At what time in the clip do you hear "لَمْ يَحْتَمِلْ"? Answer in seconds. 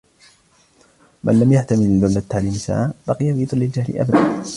1.39-1.99